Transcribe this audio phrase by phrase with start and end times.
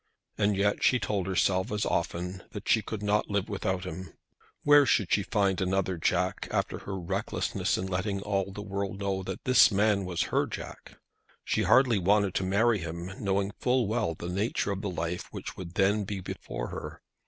[0.35, 4.13] And yet she told herself as often that she could not live without him.
[4.63, 9.21] Where should she find another Jack after her recklessness in letting all the world know
[9.21, 10.97] that this man was her Jack?
[11.43, 15.55] She hardly wanted to marry him, knowing full well the nature of the life which
[15.55, 17.03] would then be before her.